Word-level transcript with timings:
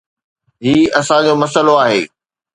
هي 0.63 0.73
اسان 0.99 1.21
جو 1.25 1.33
مسئلو 1.43 1.73
آهي. 1.85 2.01